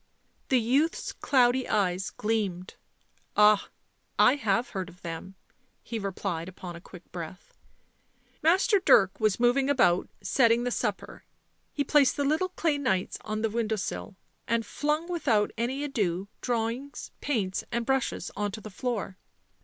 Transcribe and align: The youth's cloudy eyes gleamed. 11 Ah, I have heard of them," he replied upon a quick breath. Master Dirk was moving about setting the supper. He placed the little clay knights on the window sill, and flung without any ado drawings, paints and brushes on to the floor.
The 0.49 0.59
youth's 0.59 1.11
cloudy 1.13 1.69
eyes 1.69 2.09
gleamed. 2.09 2.73
11 3.37 3.37
Ah, 3.37 3.69
I 4.17 4.33
have 4.35 4.69
heard 4.69 4.89
of 4.89 5.03
them," 5.03 5.35
he 5.83 5.99
replied 5.99 6.49
upon 6.49 6.75
a 6.75 6.81
quick 6.81 7.11
breath. 7.11 7.53
Master 8.41 8.79
Dirk 8.79 9.19
was 9.19 9.39
moving 9.39 9.69
about 9.69 10.09
setting 10.23 10.63
the 10.63 10.71
supper. 10.71 11.23
He 11.71 11.83
placed 11.83 12.17
the 12.17 12.23
little 12.25 12.49
clay 12.49 12.79
knights 12.79 13.19
on 13.23 13.43
the 13.43 13.49
window 13.51 13.75
sill, 13.75 14.15
and 14.47 14.65
flung 14.65 15.07
without 15.07 15.51
any 15.55 15.83
ado 15.83 16.27
drawings, 16.41 17.11
paints 17.21 17.63
and 17.71 17.85
brushes 17.85 18.31
on 18.35 18.49
to 18.53 18.59
the 18.59 18.71
floor. 18.71 19.19